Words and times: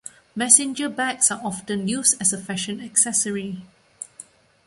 Messenger 0.35 0.89
bags 0.89 1.29
are 1.29 1.39
often 1.43 1.87
used 1.87 2.19
as 2.19 2.33
a 2.33 2.39
fashion 2.41 2.81
accessory. 2.81 3.61